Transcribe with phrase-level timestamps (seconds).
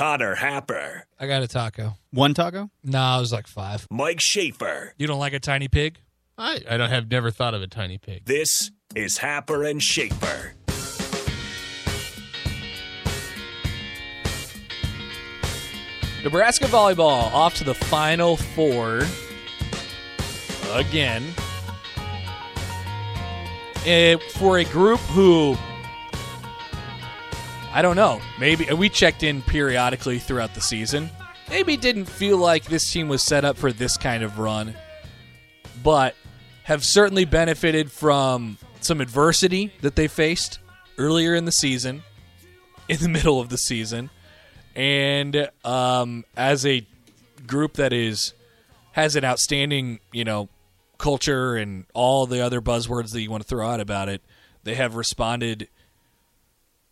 [0.00, 1.92] Connor Happer, I got a taco.
[2.10, 2.70] One taco?
[2.82, 3.86] No, it was like five.
[3.90, 4.94] Mike Schaefer.
[4.96, 5.98] You don't like a tiny pig?
[6.38, 8.24] I, I don't have never thought of a tiny pig.
[8.24, 10.54] This is Happer and Schaefer.
[16.24, 19.02] Nebraska volleyball off to the final four
[20.72, 21.22] again.
[23.84, 25.58] Eh, for a group who
[27.72, 31.10] I don't know, maybe we checked in periodically throughout the season.
[31.48, 34.74] Maybe didn't feel like this team was set up for this kind of run,
[35.82, 36.14] but
[36.64, 40.58] have certainly benefited from some adversity that they faced
[40.98, 42.02] earlier in the season,
[42.88, 44.10] in the middle of the season
[44.74, 46.86] and um, as a
[47.46, 48.34] group that is
[48.92, 50.48] has an outstanding you know
[50.98, 54.22] culture and all the other buzzwords that you want to throw out about it
[54.64, 55.68] they have responded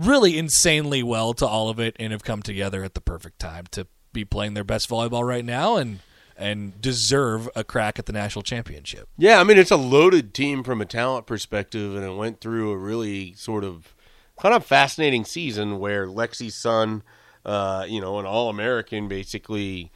[0.00, 3.66] really insanely well to all of it and have come together at the perfect time
[3.70, 6.00] to be playing their best volleyball right now and
[6.36, 9.08] and deserve a crack at the national championship.
[9.18, 12.70] Yeah, I mean it's a loaded team from a talent perspective, and it went through
[12.70, 13.94] a really sort of
[14.40, 17.02] kind of fascinating season where Lexi Sun,
[17.44, 19.92] uh, you know, an All-American, basically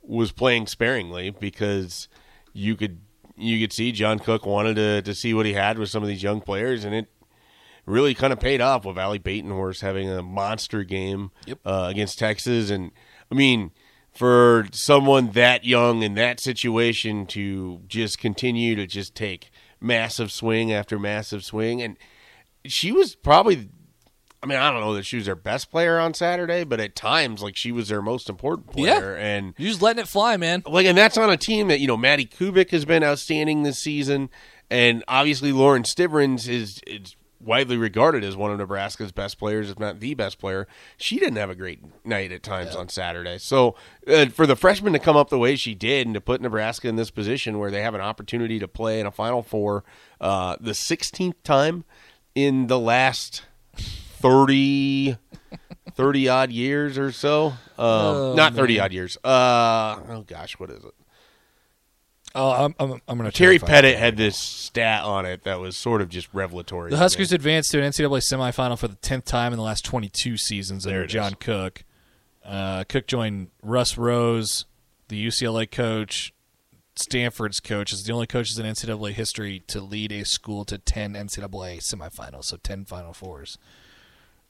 [0.00, 2.08] was playing sparingly because
[2.54, 3.00] you could
[3.36, 6.08] you could see John Cook wanted to to see what he had with some of
[6.08, 7.08] these young players, and it
[7.88, 11.30] really kind of paid off with Ally Batenhorst having a monster game
[11.64, 12.92] uh, against Texas, and
[13.30, 13.72] I mean
[14.18, 19.48] for someone that young in that situation to just continue to just take
[19.80, 21.80] massive swing after massive swing.
[21.80, 21.96] And
[22.64, 23.68] she was probably
[24.42, 26.94] I mean, I don't know that she was their best player on Saturday, but at
[26.94, 29.14] times like she was their most important player.
[29.16, 30.64] And you're just letting it fly man.
[30.66, 33.78] Like and that's on a team that, you know, Madi Kubik has been outstanding this
[33.78, 34.30] season.
[34.70, 39.78] And obviously Lauren Stivrins is is widely regarded as one of Nebraska's best players, if
[39.78, 40.66] not the best player.
[40.96, 43.38] She didn't have a great night at times on Saturday.
[43.38, 46.40] So uh, for the freshman to come up the way she did and to put
[46.40, 49.84] Nebraska in this position where they have an opportunity to play in a Final Four,
[50.20, 51.84] uh, the 16th time
[52.34, 53.42] in the last
[53.76, 55.16] 30,
[55.94, 57.54] 30 odd years or so.
[57.78, 59.16] Um, not 30 odd years.
[59.22, 60.94] Uh, oh gosh, what is it?
[62.38, 66.02] Oh i'm, I'm, I'm gonna Terry Pettit had this stat on it that was sort
[66.02, 66.90] of just revelatory.
[66.90, 70.36] The Huskers advanced to an NCAA semifinal for the tenth time in the last 22
[70.36, 71.38] seasons There under John is.
[71.40, 71.84] Cook.
[72.44, 74.66] Uh, Cook joined Russ Rose,
[75.08, 76.32] the UCLA coach,
[76.96, 77.92] Stanford's coach.
[77.92, 82.44] Is the only coaches in NCAA history to lead a school to 10 NCAA semifinals,
[82.44, 83.58] so 10 Final Fours.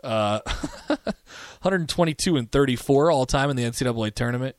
[0.03, 0.41] Uh,
[0.89, 4.57] 122 and 34 all time in the NCAA tournament.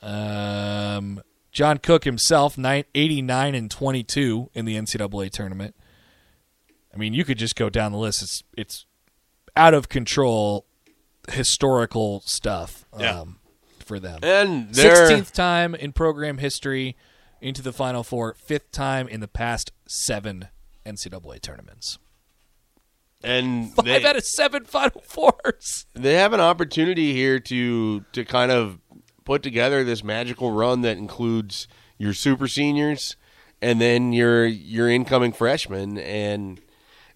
[0.00, 1.22] Um,
[1.56, 5.74] John Cook himself, 89 and 22 in the NCAA tournament.
[6.94, 8.20] I mean, you could just go down the list.
[8.22, 8.84] It's it's
[9.56, 10.66] out of control
[11.30, 13.20] historical stuff Yeah.
[13.20, 13.38] um,
[13.82, 14.18] for them.
[14.22, 16.94] And they're Sixteenth time in program history
[17.40, 20.48] into the Final Four, fifth time in the past seven
[20.84, 21.98] NCAA tournaments.
[23.24, 25.86] and Five they, out of seven Final Fours.
[25.94, 28.78] they have an opportunity here to to kind of
[29.26, 33.16] put together this magical run that includes your super seniors
[33.60, 36.60] and then your your incoming freshmen and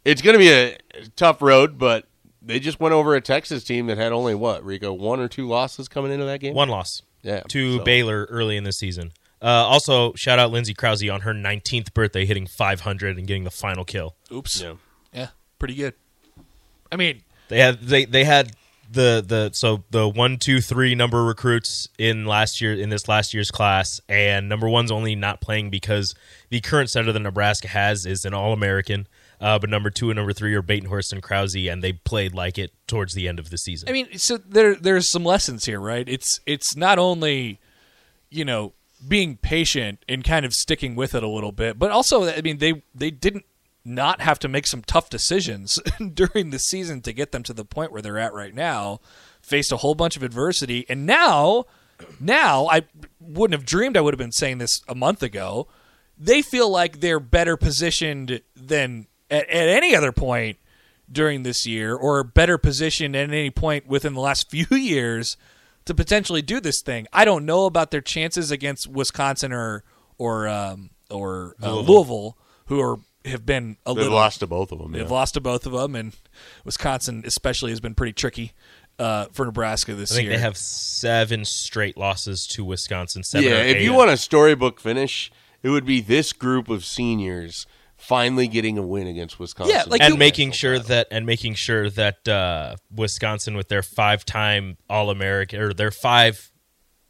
[0.04, 0.76] it's going to be a
[1.16, 2.06] tough road but
[2.42, 5.46] they just went over a Texas team that had only what Rico one or two
[5.46, 9.12] losses coming into that game One loss yeah to so- Baylor early in the season.
[9.42, 13.50] Uh, also, shout out Lindsay Krause on her 19th birthday, hitting 500 and getting the
[13.50, 14.14] final kill.
[14.30, 14.60] Oops.
[14.60, 14.74] Yeah.
[15.14, 15.28] Yeah,
[15.58, 15.94] pretty good.
[16.92, 18.52] I mean, They had they they had
[18.90, 23.32] the the so the one two three number recruits in last year in this last
[23.32, 26.14] year's class, and number one's only not playing because
[26.48, 29.06] the current center that Nebraska has is an All American.
[29.40, 32.58] Uh, but number two and number three are Batenhorst and Krause, and they played like
[32.58, 33.88] it towards the end of the season.
[33.88, 36.06] I mean, so there there's some lessons here, right?
[36.08, 37.60] It's it's not only
[38.28, 38.74] you know
[39.06, 42.58] being patient and kind of sticking with it a little bit, but also I mean
[42.58, 43.44] they they didn't
[43.84, 45.78] not have to make some tough decisions
[46.14, 49.00] during the season to get them to the point where they're at right now.
[49.42, 51.64] Faced a whole bunch of adversity, and now
[52.18, 52.82] now I
[53.20, 55.68] wouldn't have dreamed I would have been saying this a month ago.
[56.18, 60.58] They feel like they're better positioned than at, at any other point
[61.10, 65.36] during this year or better positioned at any point within the last few years
[65.86, 67.06] to potentially do this thing.
[67.12, 69.84] I don't know about their chances against Wisconsin or
[70.18, 72.36] or um, or uh, Louisville.
[72.66, 75.08] who are have been a they've little lost to both of them They've yeah.
[75.08, 76.14] lost to both of them, and
[76.64, 78.52] Wisconsin especially has been pretty tricky
[78.98, 80.36] uh, for Nebraska this I think year.
[80.36, 83.22] they have seven straight losses to Wisconsin.
[83.22, 85.30] Seven yeah if you want a storybook finish
[85.62, 89.74] it would be this group of seniors finally getting a win against Wisconsin.
[89.76, 93.82] Yeah, like and you- making sure that and making sure that uh, Wisconsin with their
[93.82, 96.50] five time All American or their five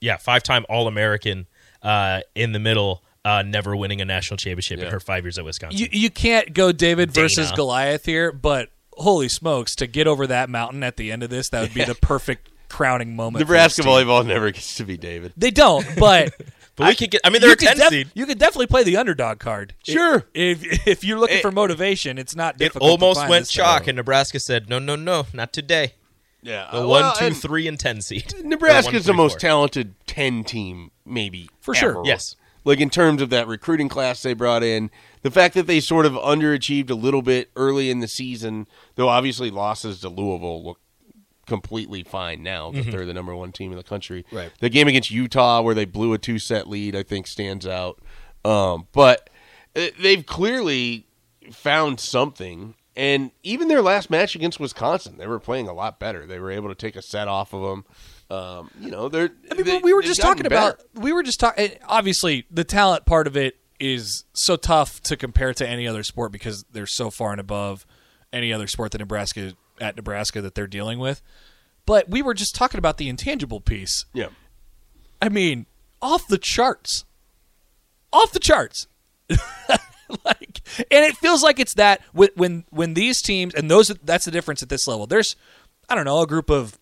[0.01, 1.47] yeah five time All American
[1.83, 5.44] uh, in the middle uh, never winning a national championship in her five years at
[5.44, 5.78] Wisconsin.
[5.81, 10.49] You you can't go David versus Goliath here, but holy smokes, to get over that
[10.50, 13.44] mountain at the end of this, that would be the perfect crowning moment.
[13.44, 15.32] for Nebraska this volleyball never gets to be David.
[15.37, 16.34] They don't, but
[16.76, 17.20] but we could get.
[17.25, 18.11] I mean, they're a could ten def- seed.
[18.14, 19.75] You could definitely play the underdog card.
[19.84, 20.25] Sure.
[20.34, 22.88] If if you're looking It- for motivation, it's not It difficult.
[23.00, 25.94] to almost find went chalk, and Nebraska said, "No, no, no, not today."
[26.43, 28.32] Yeah, The uh, one, two, and three, and ten seed.
[28.34, 29.40] Or Nebraska's one, the most four.
[29.40, 32.00] talented ten team, maybe For sure.
[32.06, 32.34] Yes.
[32.65, 34.91] Like in terms of that recruiting class they brought in,
[35.23, 38.67] the fact that they sort of underachieved a little bit early in the season,
[38.97, 40.81] though obviously losses to Louisville look
[41.47, 44.25] completely fine now that they're the number one team in the country.
[44.31, 44.53] Right.
[44.61, 48.01] The game against Utah where they blew a two set lead, I think stands out.
[48.45, 49.29] Um, but
[49.75, 51.07] uh, they've clearly
[51.51, 52.75] found something.
[52.97, 56.27] And even their last match against Wisconsin, they were playing a lot better.
[56.27, 57.85] They were able to take a set off of them.
[58.31, 59.31] Um, you know, they're.
[59.50, 60.55] I mean, they- we were just talking better.
[60.77, 60.82] about.
[60.94, 61.73] We were just talking.
[61.87, 66.31] Obviously, the talent part of it is so tough to compare to any other sport
[66.32, 67.87] because they're so far and above
[68.32, 71.23] any other sport that Nebraska at Nebraska that they're dealing with.
[71.87, 74.05] But we were just talking about the intangible piece.
[74.12, 74.29] Yeah.
[75.21, 75.67] I mean,
[76.00, 77.05] off the charts.
[78.12, 78.87] Off the charts.
[80.25, 80.61] like
[80.91, 84.31] and it feels like it's that when when when these teams and those that's the
[84.31, 85.06] difference at this level.
[85.06, 85.37] There's
[85.88, 86.79] I don't know, a group of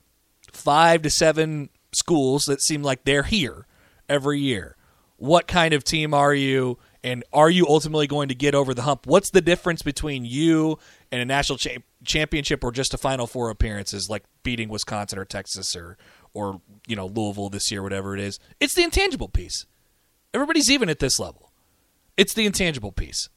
[0.53, 3.67] 5 to 7 schools that seem like they're here
[4.09, 4.77] every year.
[5.17, 8.83] What kind of team are you and are you ultimately going to get over the
[8.83, 9.07] hump?
[9.07, 10.79] What's the difference between you
[11.11, 15.25] and a national cha- championship or just a final four appearances like beating Wisconsin or
[15.25, 15.97] Texas or
[16.35, 18.39] or you know Louisville this year whatever it is?
[18.61, 19.67] It's the intangible piece.
[20.35, 21.53] Everybody's even at this level.
[22.17, 23.29] It's the intangible piece,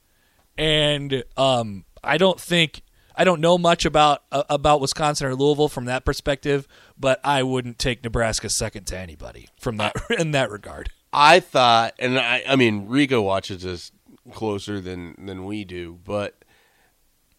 [0.57, 2.81] and um, I don't think
[3.16, 6.68] I don't know much about uh, about Wisconsin or Louisville from that perspective,
[6.98, 10.90] but I wouldn't take Nebraska second to anybody from that in that regard.
[11.13, 13.92] I thought, and I, I mean, Rico watches this
[14.31, 16.46] closer than than we do, but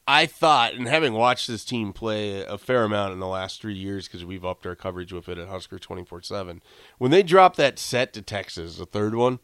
[0.07, 3.75] I thought, and having watched this team play a fair amount in the last three
[3.77, 6.61] years, because we've upped our coverage with it at Husker twenty four seven,
[6.99, 9.39] when they dropped that set to Texas, the third one,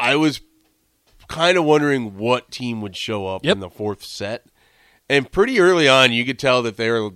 [0.00, 0.40] I was
[1.28, 3.54] kind of wondering what team would show up Yep.
[3.54, 4.46] in the fourth set,
[5.12, 7.10] and pretty early on, you could tell that they were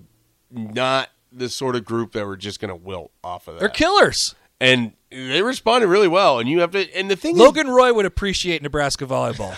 [0.51, 3.69] not the sort of group that were just going to wilt off of that They're
[3.71, 4.35] killers.
[4.61, 6.39] and they responded really well.
[6.39, 9.55] And you have to, and the thing Logan Roy would appreciate Nebraska volleyball.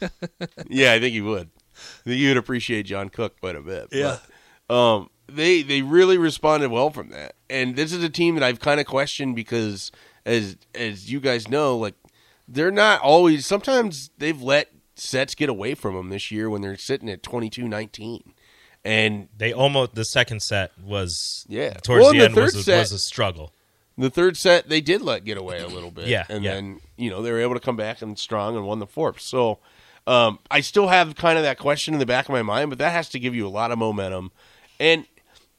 [0.68, 1.50] yeah, I think he would.
[1.74, 3.88] I think you would appreciate John Cook quite a bit.
[3.92, 4.18] Yeah.
[4.66, 8.44] But, um, they they really responded well from that, and this is a team that
[8.44, 9.90] I've kind of questioned because,
[10.24, 11.94] as as you guys know, like
[12.46, 13.44] they're not always.
[13.44, 18.22] Sometimes they've let sets get away from them this year when they're sitting at 22-19.
[18.84, 21.74] and They almost the second set was Yeah.
[21.74, 23.52] towards Well, the the end was a, set- was a struggle.
[23.98, 26.06] The third set they did let get away a little bit.
[26.08, 26.54] Yeah, And yeah.
[26.54, 29.20] then, you know, they were able to come back and strong and won the fourth.
[29.20, 29.58] So
[30.06, 32.78] um, I still have kind of that question in the back of my mind, but
[32.78, 34.32] that has to give you a lot of momentum.
[34.78, 35.06] And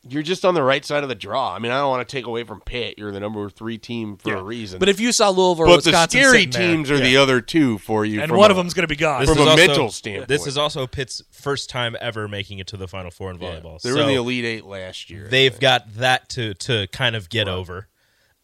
[0.10, 1.54] you're just on the right side of the draw.
[1.54, 2.96] I mean, I don't want to take away from Pitt.
[2.98, 4.80] You're the number three team for a reason.
[4.80, 7.42] But if you saw Louisville or but the scary sitting there, teams are the other
[7.42, 8.22] two for you.
[8.22, 9.26] and one a- of them's going to be gone.
[9.26, 10.28] From a also- mental standpoint.
[10.28, 13.82] This is also Pitt's first time ever making it to the Final Four in volleyball.
[13.82, 15.28] They were so in the Elite Eight last year.
[15.30, 17.88] they've got that to to kind of get over.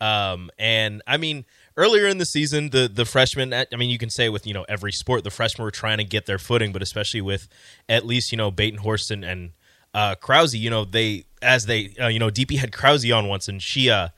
[0.01, 1.45] Um, and I mean,
[1.77, 3.53] earlier in the season, the the freshmen.
[3.53, 6.03] I mean, you can say with you know every sport, the freshmen were trying to
[6.03, 7.47] get their footing, but especially with
[7.87, 9.51] at least you know Batenhorst and and
[9.93, 13.47] uh, Krause, you know they as they uh, you know DP had Krause on once,
[13.47, 14.09] and she uh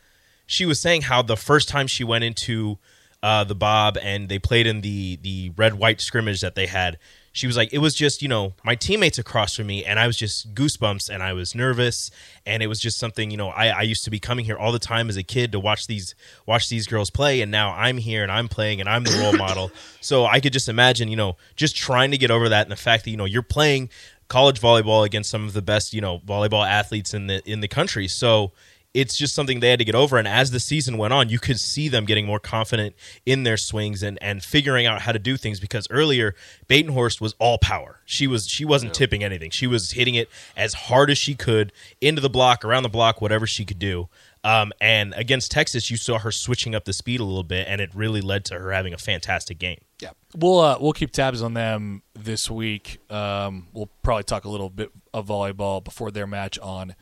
[0.46, 2.78] she was saying how the first time she went into
[3.24, 6.98] uh, the Bob and they played in the the red white scrimmage that they had.
[7.32, 10.08] She was like, it was just you know my teammates across from me, and I
[10.08, 12.12] was just goosebumps, and I was nervous,
[12.46, 14.72] and it was just something you know I, I used to be coming here all
[14.72, 16.14] the time as a kid to watch these
[16.46, 19.36] watch these girls play, and now I'm here and I'm playing and I'm the role
[19.36, 19.72] model.
[20.06, 22.76] So I could just imagine you know just trying to get over that and the
[22.76, 23.90] fact that you know you're playing
[24.28, 27.68] college volleyball against some of the best you know volleyball athletes in the in the
[27.68, 28.08] country.
[28.08, 28.52] So
[28.96, 30.18] it's just something they had to get over.
[30.18, 33.58] And as the season went on, you could see them getting more confident in their
[33.58, 35.60] swings and, and figuring out how to do things.
[35.60, 36.34] Because earlier,
[36.70, 38.00] Batenhorst was all power.
[38.06, 39.52] She was she wasn't tipping anything.
[39.52, 43.22] She was hitting it as hard as she could into the block, around the block,
[43.22, 44.08] whatever she could do.
[44.46, 47.82] Um, and against Texas, you saw her switching up the speed a little bit, and
[47.82, 49.80] it really led to her having a fantastic game.
[50.06, 53.00] Yeah, we'll uh, we'll keep tabs on them this week.
[53.10, 56.94] Um, we'll probably talk a little bit of volleyball before their match on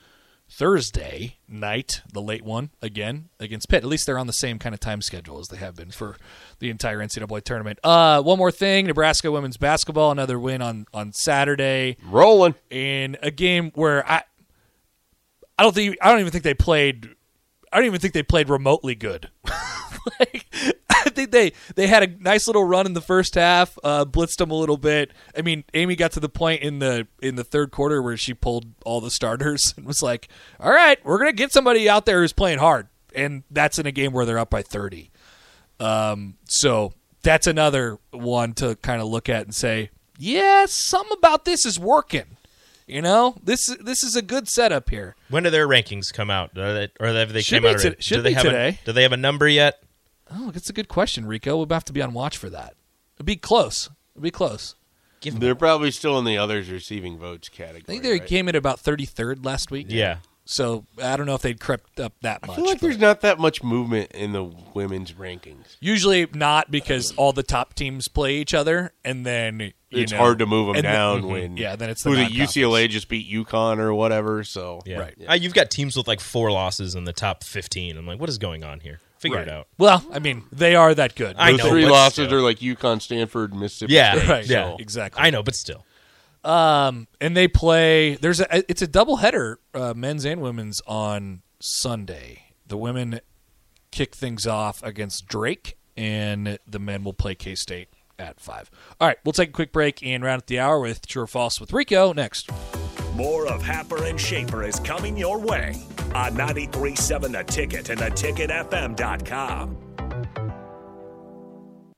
[0.49, 3.83] Thursday night, the late one again against Pitt.
[3.83, 6.15] At least they're on the same kind of time schedule as they have been for
[6.59, 7.77] the entire NCAA tournament.
[7.83, 12.55] Uh, one more thing: Nebraska women's basketball, another win on on Saturday Rolling.
[12.69, 14.23] in a game where I,
[15.59, 17.09] I don't think I don't even think they played.
[17.69, 19.29] I don't even think they played remotely good.
[20.19, 20.45] like,
[21.33, 24.55] they they had a nice little run in the first half, uh, blitzed them a
[24.55, 25.11] little bit.
[25.37, 28.33] I mean, Amy got to the point in the in the third quarter where she
[28.33, 30.29] pulled all the starters and was like,
[30.61, 33.91] "All right, we're gonna get somebody out there who's playing hard," and that's in a
[33.91, 35.11] game where they're up by thirty.
[35.81, 41.43] Um, so that's another one to kind of look at and say, "Yeah, something about
[41.43, 42.37] this is working."
[42.85, 45.15] You know, this this is a good setup here.
[45.29, 46.57] When do their rankings come out?
[46.57, 47.79] Are they, or have they Should came out?
[47.79, 48.79] should do they be have today.
[48.81, 49.82] A, do they have a number yet?
[50.35, 51.57] Oh, that's a good question, Rico.
[51.57, 52.75] We'll have to be on watch for that.
[53.17, 53.89] It'd be close.
[54.15, 54.75] It'd be close.
[55.21, 57.83] Give They're probably still in the others receiving votes category.
[57.83, 58.25] I think they right?
[58.25, 59.87] came in about 33rd last week.
[59.89, 60.17] Yeah.
[60.45, 62.51] So I don't know if they'd crept up that much.
[62.51, 65.77] I feel like there's not that much movement in the women's rankings.
[65.79, 70.17] Usually not because all the top teams play each other, and then you It's know,
[70.17, 71.27] hard to move them and down Mhm.
[71.29, 71.77] when yeah.
[71.77, 72.25] Then it's the who the.
[72.25, 74.43] UCLA just beat UConn or whatever.
[74.43, 74.99] So Yeah.
[74.99, 75.15] Right.
[75.29, 77.95] Uh, you've got teams with like four losses in the top 15.
[77.95, 78.99] I'm like, what is going on here?
[79.23, 79.47] Figure Right.
[79.47, 79.67] it out.
[79.79, 81.35] Well, I mean, they are that good.
[81.39, 82.35] I those know, three losses still.
[82.37, 83.93] are like UConn, Stanford, Mississippi.
[83.93, 84.15] Yeah.
[84.15, 84.29] State.
[84.29, 84.45] right.
[84.45, 84.69] Yeah.
[84.69, 84.75] Yeah.
[84.79, 85.21] Exactly.
[85.23, 85.83] I know, but still.
[86.43, 88.15] Um, and they play.
[88.15, 88.69] There's a.
[88.69, 92.43] It's a double header, uh, men's and women's on Sunday.
[92.67, 93.21] The women
[93.91, 97.87] kick things off against Drake, and the men will play K State
[98.19, 98.69] at five.
[98.99, 101.27] All right, we'll take a quick break and round at the hour with True or
[101.27, 102.49] False with Rico next.
[103.15, 105.75] More of Happer and Schaefer is coming your way
[106.15, 109.82] on 93.7 The Ticket and theticketfm.com.